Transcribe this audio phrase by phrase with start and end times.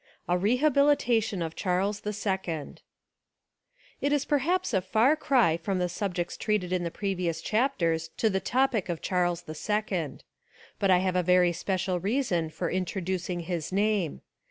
[0.27, 2.81] —A Rehabilitation of Charles II IT
[4.11, 8.39] Is perhaps a far cry from the subjects treated in the previous chapters to the
[8.39, 10.23] topic of Charles the Second.
[10.79, 14.21] But I have a special reason for Introducing his name.